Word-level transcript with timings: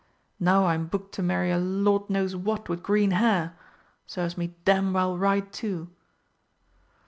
Now 0.39 0.65
I'm 0.65 0.87
booked 0.87 1.13
to 1.13 1.21
marry 1.21 1.51
a 1.51 1.59
Lord 1.59 2.09
knows 2.09 2.35
what 2.35 2.67
with 2.67 2.81
green 2.81 3.11
hair. 3.11 3.55
Serves 4.07 4.35
me 4.35 4.55
damned 4.65 4.95
well 4.95 5.15
right 5.15 5.53
too!" 5.53 5.89